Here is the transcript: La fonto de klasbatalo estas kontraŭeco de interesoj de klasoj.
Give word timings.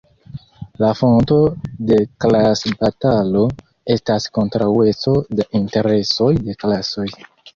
La 0.83 0.87
fonto 1.01 1.35
de 1.89 1.97
klasbatalo 2.25 3.43
estas 3.97 4.25
kontraŭeco 4.39 5.15
de 5.41 5.47
interesoj 5.63 6.33
de 6.49 6.57
klasoj. 6.65 7.09